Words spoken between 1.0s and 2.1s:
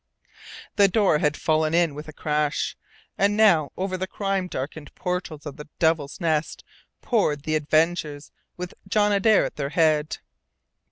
had fallen in with